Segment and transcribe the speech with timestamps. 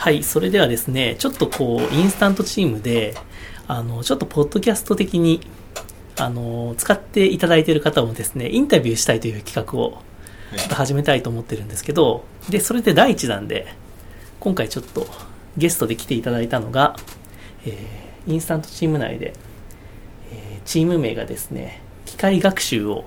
[0.00, 3.14] はい、それではですね、ちょっとこう、インスタントチームで、
[3.68, 5.42] あの、ちょっとポッドキャスト的に、
[6.18, 10.00] あの、使っていただいている方をですね、インタビューしたいという企画を
[10.56, 13.74] ちょっと始めたいと思ってるんですけど、で、それで第一弾で、
[14.40, 15.06] 今回ちょっと
[15.58, 16.96] ゲストで来ていただいたのが、
[17.66, 19.34] えーインスタントチーム内で、
[20.32, 23.04] えーチーム名がですね、機械学習を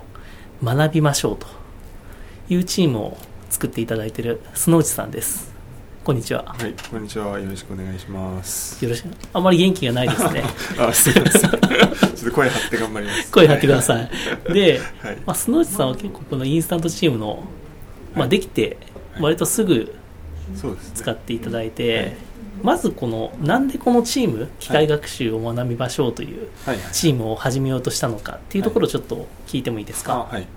[0.63, 1.47] 学びましょうと
[2.49, 3.17] いうチームを
[3.49, 5.52] 作っていただいている須内さんです。
[6.03, 6.43] こんにちは。
[6.43, 7.39] はい、こんにちは。
[7.39, 8.83] よろしくお願いします。
[8.83, 9.07] よろしく。
[9.31, 10.43] あまり元気がないですね。
[10.77, 11.51] あ、すいません。
[11.51, 11.59] ちょっ
[12.25, 13.31] と声張って頑張ります。
[13.31, 14.09] 声張ってください。
[14.53, 15.17] で、はい。
[15.25, 17.45] まあ、須内さんは結構このインスタントチームの、
[18.15, 18.75] まあ、はいできて
[19.17, 19.95] 割とすぐ
[20.57, 20.91] そうですね。
[20.95, 22.17] 使っていただいて、はい
[22.61, 26.47] まずこのなんでこのチーム機械学習を学びましょうという。
[26.93, 30.47] チームを始めようとしたのかっていうところをちょっと聞いてもいいですか、あ、はい。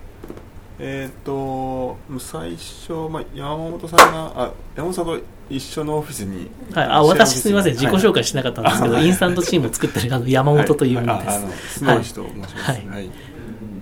[0.79, 5.19] えっ、と、最初、まあ、山本さんが、あ、山本さんと
[5.49, 6.51] 一緒のオフィスに。
[6.75, 7.75] はい、あ私すみません。
[7.75, 12.55] 自己紹介介しなかったんですけど、インスタントチームを作ってるあの山本というものです、ああの、スノーシと申します。
[12.57, 13.07] ははい。
[13.07, 13.11] い。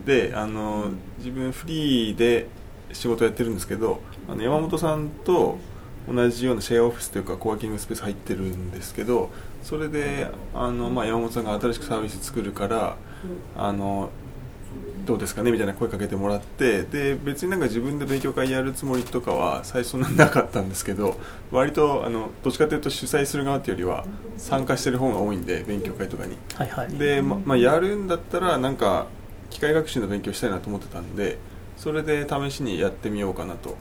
[0.07, 2.49] で、あの、自分フリーで
[2.93, 5.59] 仕事やってるんですけど、あの山本さんと
[6.13, 9.31] 同じようなシェアオフィスというかコワーキングスペース入ってるんですけど、
[9.63, 12.97] それで、あの、まあ、山本さんが新しくサービス作るから、
[13.57, 14.11] あの、
[15.05, 15.51] どうですかね？
[15.53, 21.19] みたいな声かけてもらってで別になんか自分で勉強会やるつもりとかは最初なかったんですけど
[21.51, 24.05] 割とあのどっちかというと主催する側っていうよりは
[24.37, 26.37] 参加してる方が多いんで勉強会とかに。
[26.55, 26.89] はいはい。
[26.99, 29.07] で、ままあ、やるんだったらなんか
[29.51, 31.39] 機械学習の勉強したいなと思ってたんで
[31.77, 33.77] それで試しにやってみようかなと。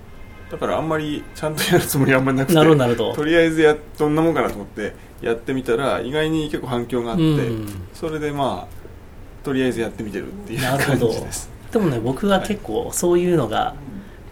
[0.51, 2.53] だからあんまりちゃんとやるつもりはあんまりなくて
[3.15, 7.67] とりあえずやどんなもんかなと思ってやってみたら意外に結構反響があって、うん。
[7.93, 8.82] それでまあ
[9.43, 11.49] とりあえずやってみてるっていう感じです。
[11.71, 13.75] でもね僕は結構そういうのが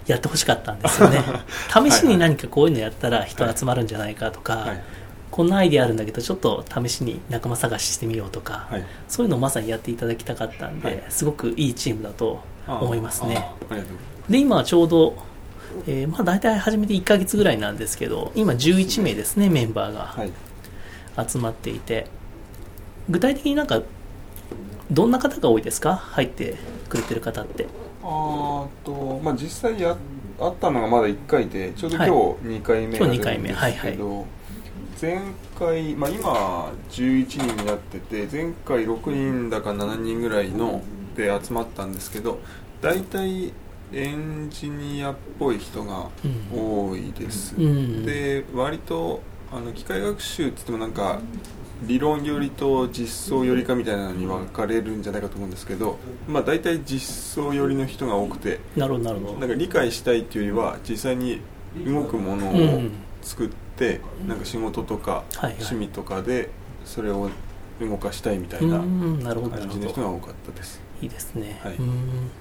[0.07, 1.23] やってほしかったんですよね。
[1.69, 4.83] 試しに何かこういうのやったら人集まるんじゃないかとか、はい。
[5.31, 8.83] こんなアイディアあるんだけどちょっと試しに仲間探ししてみようとか、はい。
[9.07, 11.03] そういうのをまさにやっていただきたかったんで、はい。
[11.09, 13.47] すごくいいチームだと思いますね。
[14.29, 15.15] で今はちょうど、
[15.87, 19.49] えーまあ、大体始めて1ヶ月ぐらいなんですけど今11名ですね。
[19.49, 20.31] メンバーがはい。
[21.27, 22.07] 集まっていて
[23.09, 23.81] 具体的になんか
[24.91, 25.95] どんな方が多いですか？
[25.95, 26.57] 入って
[26.89, 27.65] くれてる方って。
[28.03, 29.95] あーと、まあ、実際や
[30.39, 34.25] あったのがまだ1回でちょうど今日2回目今日二が出るんです回目はいけど、
[34.99, 35.21] 前
[35.57, 40.81] 回、まあ、今11人になってて前回6人だか7人ぐらいの
[41.15, 42.39] で集まったんですけど
[42.81, 43.53] 大体
[43.93, 46.09] エンジニアっぽい人が
[46.51, 48.05] 多いです、うん。
[48.05, 49.21] で割と
[49.53, 51.21] あの機械学習って言ってもなんか
[51.83, 55.97] 理論よりと実装よりかみたいなのに分かれるんじゃないかと思うんですけど、
[56.27, 59.39] まあ、大体実装寄りの人が多くてなるほどなるほど。
[59.39, 61.41] なんか理解したいっていうよりは実際に
[61.85, 62.91] 動くものをうん。
[63.23, 66.49] 作って、なんか仕事とか趣味とかで
[66.85, 67.29] それを
[67.79, 70.81] 動かしたいみたういな感じの人が多かったです。
[71.03, 71.75] いいですね、はい。
[71.75, 72.31] うん。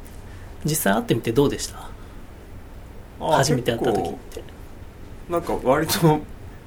[0.64, 1.90] 実際会ってみてどうでした？
[3.20, 4.42] 初めて会った時っ結て
[5.28, 6.20] 構なんか割と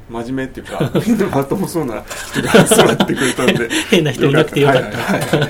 [0.10, 0.92] 真面目っていうか
[1.36, 3.70] まともそうな人が 集まってくれたんで。
[3.90, 5.46] 変な人いなくてよかった。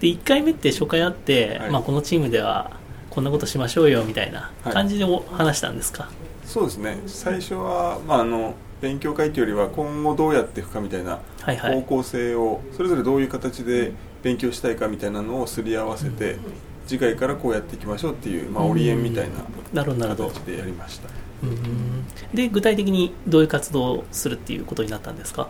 [0.00, 1.70] で1回目って初回会って、はい。
[1.70, 2.70] まあ、このチームでは
[3.10, 6.10] こんなことしましょうよみたいな感じでお話したんですか、
[6.44, 7.02] そうですね。
[7.06, 13.92] 最初は、まあ、あの勉強会というよりは今後どうやっていくかみたいな方向性をそれぞれどういう形で
[14.22, 16.36] 勉強したいかみたいなのをすり合わせて
[16.86, 19.28] 次回からこうやっていきましょうっていう、まあ、オリエンみたい
[19.72, 21.08] な形でやりました。
[21.08, 21.25] うん
[22.34, 25.48] で具体的にどういう活動をするっていうことになったんですか？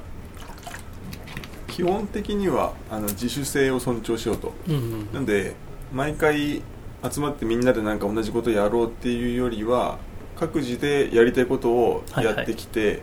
[1.69, 4.54] 基本的にはあの自主性を尊重しようと。
[4.69, 5.54] うんうんなんで
[5.92, 6.62] 毎回
[7.08, 9.98] 集まってみんなでなんか同じことやろうっていうよりは
[10.34, 13.03] 各自でやりたいことをやってきて、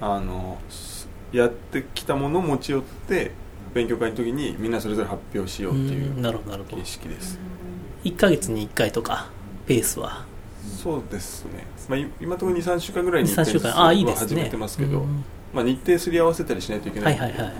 [0.00, 3.32] あのすやってきたものを持ち寄って
[3.74, 7.38] 勉強会の時にみんなそれぞれ発表しようっていう形式です。
[8.04, 9.30] 1ヶ月に1回とか
[9.66, 10.24] ペースは？
[10.82, 13.70] そうですね、まあ、い今のところ23週間ぐらいに23週間。
[13.76, 14.22] ああいいですね。
[14.22, 17.54] は始めてますけど、うんまあ、日程すり合わせたりしないといけなので、はいいはいはい。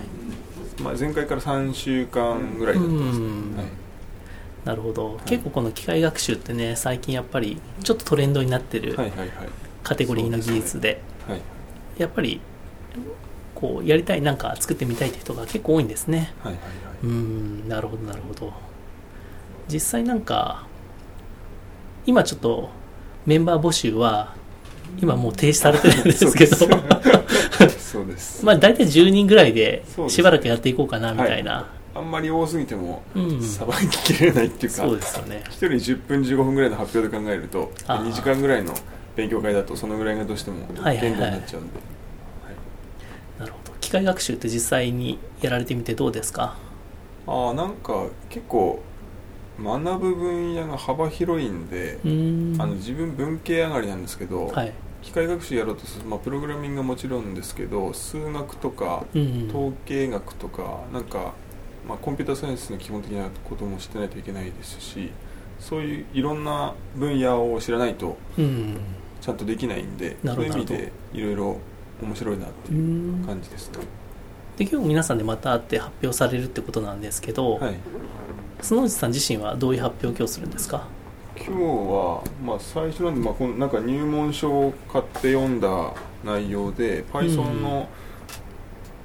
[0.81, 3.65] まあ、前回から3週間ぐらいだったんですね、うんはい。
[4.65, 8.97] なるほど、結構この機械学習ってね最近やっぱりちょっとトレンドになってる
[9.83, 11.41] カテゴリーの技術で,、はい。
[11.97, 12.41] やっぱり
[13.55, 16.33] こうやりたいなんか作ってみたいって人が結構多いんですね。
[16.43, 16.69] はいはいは
[17.03, 18.53] うーんなるほどなるほど。
[19.67, 20.67] 実際なんか
[22.05, 22.69] 今ちょっと
[23.27, 24.33] メンバー募集は
[24.99, 26.55] 今もう停止されてるんですけど。
[26.55, 28.45] そうです。
[28.45, 33.41] まあ大体10人ぐらいでしばらくやっていこうかなみたいな、あんまり多すぎてもうん。
[33.41, 35.43] さばききれないっていうか、そうですよね。
[35.45, 38.73] 1人10分15分ぐらいの発表で考えるとあー2時間ぐらいの
[39.15, 41.09] 勉強会だとそのぐらいがどうしてもはいはいはい。
[41.11, 41.73] 限度になっちゃうんで、
[43.39, 43.73] なるほど。
[43.81, 46.55] 機械学習って実際にやられてみてどうですか？
[47.25, 48.81] ああなんか結構
[49.61, 54.73] 学ぶ分野が幅広いんで、あの自分文系上がりなんですけど、はい。
[55.01, 61.33] 機械学習やろうとすると、まあ、プログラミングはもちろんですけど数学とかうん統計学とかなんか、
[61.87, 65.11] まあ、コンピューターサイエンスの基本的なことも知ってないといけないですし
[65.59, 68.77] そういういろんな分野を知らないとうん。
[69.21, 71.57] ちゃんとできないんでなるほどそういう意味でいろいろ
[72.01, 73.25] 面白いなってういうん。
[73.25, 73.79] 感じですね、
[74.57, 77.75] で今日皆さんでまた会って発表されるってことなんですけど、はい、
[78.59, 80.87] 角内さん自身はどういう発表を今日するんですか？
[81.37, 85.93] 今日は、まあ、最初なんで、まあ、このなんか入門書を買って読んだ
[86.25, 87.87] 内容で Python の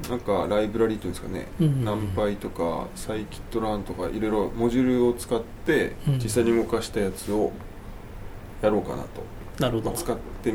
[0.08, 1.86] なんかライブラリーというんですかね、うん。
[1.86, 6.14] NumPy とか Scikit-learn とかいろいろモジュールを使ってうん。
[6.14, 7.52] 実際に動かしたやつを
[8.62, 9.08] やろうかなと、
[9.60, 9.90] なるほど。
[9.90, 10.54] まあ、使って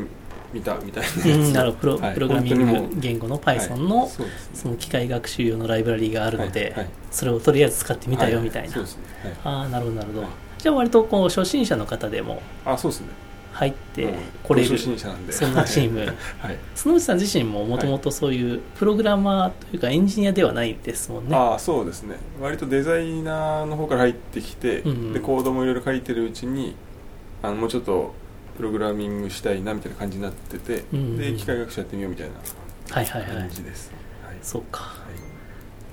[0.52, 1.28] みたみたいなやつ。
[1.28, 1.80] うんなるほど。
[1.80, 2.14] プロ,、はい。
[2.14, 4.10] プログラミング言語の Python の、はい。
[4.54, 6.74] その機械学習用のライブラリーがあるので、
[7.10, 9.02] それをとりあえず使ってみたよみたいな、そうですね、
[9.44, 10.30] はい、ああなるほどなるほど、はい。
[10.58, 13.08] じゃあ割とこう初心者の方でもあそうですね。
[13.52, 14.14] 入って
[14.44, 15.32] これる初心者なんで。
[15.32, 16.00] そんなチーム。
[16.00, 16.58] はい。
[16.76, 21.34] 角内さん自身ももともとそういうプログラマーというかエンジニアではないですもんね。
[21.34, 22.16] ああそうですね。
[22.40, 26.76] 割とデザイナーの方から入ってきて、でコードもいろいろ書いてるうちに
[27.42, 28.14] あのもうちょっと
[28.58, 32.34] プログラミングしたいなみたいな感じになってて、うんうんで機械学習やってみようみたいな
[32.90, 33.30] はいはいはい。
[33.32, 33.90] 感じです、
[34.26, 34.36] はい。
[34.42, 34.82] そうか。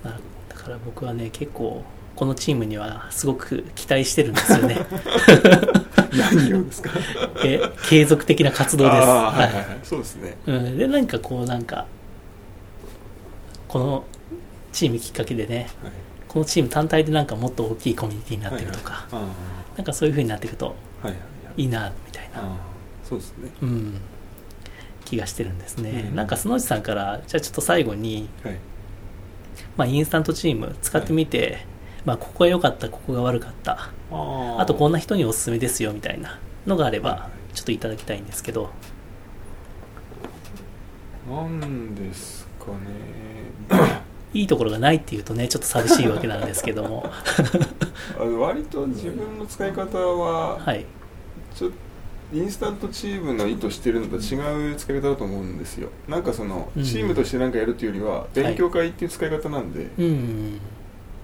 [0.03, 0.13] はい。
[0.49, 1.83] だから僕はね結構
[2.15, 4.77] このチームにはすごく期待してるんですよね。
[6.17, 6.89] 何をですか？
[7.45, 8.95] え継続的な活動です。
[8.95, 9.53] はいははい。
[9.53, 9.65] はい。
[9.83, 10.35] そうですね。
[10.47, 11.85] いうん、でなんかこうなんか
[13.67, 14.05] この
[14.71, 15.91] チームきっかけでねはい。
[16.27, 19.77] このチーム単体でなんかもっと大きいコミュニティになってるとか、はいはい。
[19.77, 21.13] なんかそういう風になっていくとはいはい。
[21.13, 21.17] は
[21.57, 22.57] いいいなみたいな、
[23.03, 23.49] そうですね。
[23.61, 24.01] うん、
[25.05, 26.15] 気がしてるんですね、うん。
[26.15, 28.59] なんか角内さんからじゃあちょっと最後に、はい。
[29.77, 31.65] まあ、インスタントチーム使ってみて、
[32.03, 33.89] まあ、ここが良かったここが悪かった。
[34.11, 36.39] ああとこんなな人におすすめですよみたいな。
[36.67, 37.55] のがあればはいはい。
[37.55, 38.69] ちょっといただきたいんですけど。
[41.29, 44.01] なんですかね。
[44.33, 47.09] いいところがないっていうとねちょっと寂しいわけなんですけども。
[48.39, 50.85] 割と自分の使い方ははい
[51.55, 51.71] ちょ
[52.33, 55.89] インスタントチームの意図してるのと違う使い方だと思うんですよ。
[56.07, 56.83] なんかそのうん。
[56.83, 60.59] チームとして何かやるというよりは勉強会っていう使い方なんで、うん。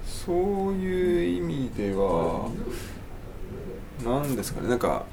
[0.05, 2.49] そういう意味では
[4.05, 4.69] 何ですかね。
[4.69, 5.05] なんか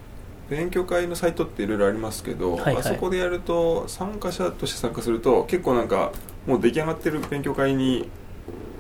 [0.50, 2.76] 勉強会のサイトっていろいろありますけど、はいはい。
[2.76, 6.12] あそこでやると参加者として参加すると結構なんか
[6.46, 8.08] もう出来上がってる勉強会に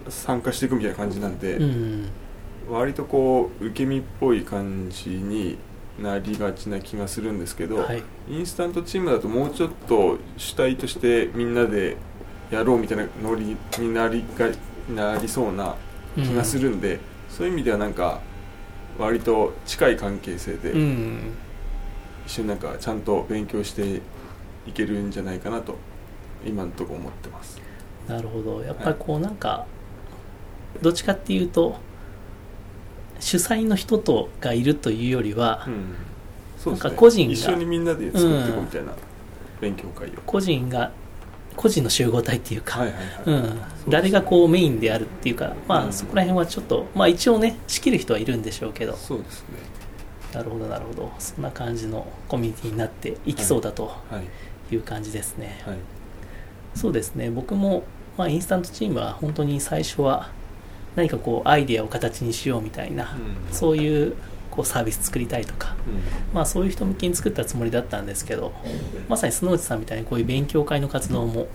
[0.08, 2.08] 参加していくみたいな感じなんで、うん。
[2.70, 5.56] 割とこう受け身っぽい感じに
[6.00, 8.02] なりがちな気がするんですけど、はい。
[8.28, 11.96] インスタントチームだともうちょっと主体としてみんなで
[12.50, 14.48] やろうみたいなノリになりが
[14.94, 15.74] なりそうな
[16.14, 18.20] 気がするんで、そういう意味ではなんか
[18.98, 21.18] 割と近い関係性でうん。
[22.26, 24.02] 一緒になんかちゃんと勉強して
[24.66, 25.76] いけるんじゃないかなと
[26.44, 27.60] 今のところ思ってます。
[28.06, 28.62] なるほど。
[28.62, 29.66] やっぱりこうなんか
[30.82, 31.76] どっちかっていうと
[33.20, 35.94] 主催の人とがいるというよりは、うん。
[36.58, 36.90] そうですね。
[36.90, 38.92] なんか個人が一緒にみんなで作っていこうみたいな
[39.60, 40.12] 勉強会を。
[40.26, 40.92] 個人が
[41.56, 43.42] 個人の集合体っていうか、はいはいはい。
[43.42, 45.92] うん、誰がこうメインであるっていうか、まあ、うん。
[45.92, 48.94] そこら辺はちょっと、まあ、一応ね仕切る人はいるんでしょうけど。
[48.94, 49.58] そうですね。
[50.32, 51.12] なるほどなるほど。
[51.18, 54.74] そんな感じのコミュニティになっていきそうだとはい。
[54.74, 55.78] いう感じですね、はい。
[56.74, 57.30] そうですね。
[57.30, 57.84] 僕も、
[58.18, 60.30] まあ、インスタントチームは本当に最初は
[60.98, 64.14] 何かこうアイデアを形にしようみたいな、うんそういう
[64.50, 68.52] こうサービス作りたいとか、うんまあ、そういう人向けに作ったつもりだったんですけど
[69.08, 71.46] まさに角内さんみたいにこういう勉強会の活動も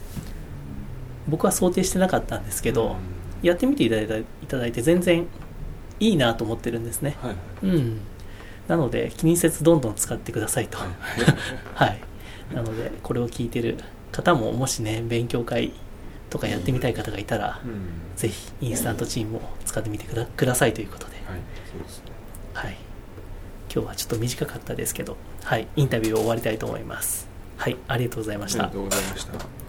[1.28, 2.96] 僕は想定してなかったんですけど、
[3.42, 5.28] やってみていただいたいただいて全然
[6.00, 7.18] いいなと思ってるんですね。
[7.22, 8.00] はいうん。
[8.68, 10.78] なので気にせずどんどん使ってくださいと。
[10.78, 10.90] はい
[11.76, 12.00] はい。
[12.54, 13.78] なのでこれを聞いてる
[14.12, 15.74] 方ももしね勉強会
[16.34, 21.40] とかやってみたい方がいたら、うんぜひインスタントチームを使ってみてくださいということで、はい
[21.72, 22.12] そうですね
[22.54, 22.76] はい。
[23.72, 27.28] 今日はちょっと短かったですけど、はい、インタビューを終わりたいと思います。
[27.58, 28.74] はい、ありがとうございましたありが。
[28.74, 29.63] とうございました